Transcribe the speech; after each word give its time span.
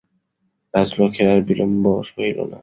রাজলক্ষ্মীর 0.73 1.27
আর 1.33 1.39
বিলম্ব 1.49 1.83
সহিল 2.09 2.37
না। 2.51 2.59